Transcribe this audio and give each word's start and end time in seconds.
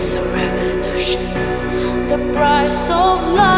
It's 0.00 0.14
a 0.14 0.22
revolution, 0.32 1.24
the 2.06 2.32
price 2.32 2.88
of 2.88 3.26
life. 3.34 3.57